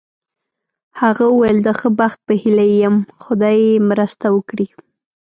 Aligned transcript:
هغه 1.01 1.25
وویل: 1.29 1.57
د 1.63 1.69
ښه 1.79 1.89
بخت 1.99 2.19
په 2.27 2.33
هیله 2.41 2.65
یې 2.71 2.77
یم، 2.83 2.95
خدای 3.23 3.57
یې 3.67 3.83
مرسته 3.89 4.25
وکړي. 4.35 4.67